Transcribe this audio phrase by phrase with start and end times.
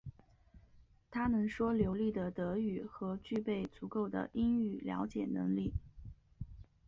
[1.11, 5.73] 他能说流利的德语和具备足够的英语了解能力。